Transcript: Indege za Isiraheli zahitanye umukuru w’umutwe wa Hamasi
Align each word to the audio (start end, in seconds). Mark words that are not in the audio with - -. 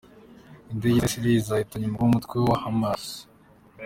Indege 0.71 0.97
za 0.99 1.05
Isiraheli 1.07 1.45
zahitanye 1.47 1.83
umukuru 1.85 1.99
w’umutwe 2.05 2.35
wa 2.49 2.57
Hamasi 2.63 3.17